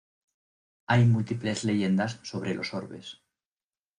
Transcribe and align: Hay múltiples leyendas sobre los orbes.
Hay 0.87 1.05
múltiples 1.05 1.63
leyendas 1.63 2.19
sobre 2.23 2.55
los 2.55 2.73
orbes. 2.73 3.21